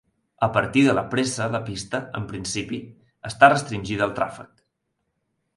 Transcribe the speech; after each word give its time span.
A 0.45 0.47
partir 0.53 0.81
de 0.85 0.95
la 0.99 1.03
pressa 1.11 1.49
la 1.57 1.61
pista, 1.67 2.01
en 2.21 2.25
principi, 2.33 2.79
està 3.33 3.51
restringida 3.55 4.09
al 4.11 4.17
tràfec. 4.23 4.53